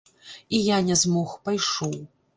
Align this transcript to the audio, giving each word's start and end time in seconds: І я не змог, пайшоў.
І 0.59 0.61
я 0.75 0.79
не 0.87 0.97
змог, 1.03 1.37
пайшоў. 1.51 1.95